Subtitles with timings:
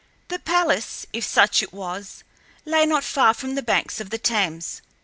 [0.29, 2.23] The palace, if such it was,
[2.65, 4.81] lay not far from the banks of the Thames.